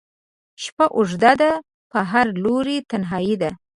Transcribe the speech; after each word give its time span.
شپه 0.63 0.85
اوږده 0.97 1.31
ده 1.41 1.51
په 1.91 1.99
هر 2.11 2.25
لوري 2.43 2.77
تنهایي 2.89 3.35
ده 3.41 3.51